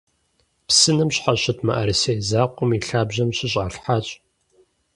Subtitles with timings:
[0.67, 4.07] Псынэм щхьэщыт мыӀэрысей закъуэм и лъабжьэм щыщӀалъхьащ.